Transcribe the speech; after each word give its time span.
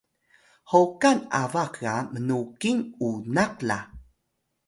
hoqan 0.71 1.17
abax 1.41 1.71
ga 1.83 1.93
mnuqil 2.13 2.79
unak 3.07 3.53
la 3.67 3.77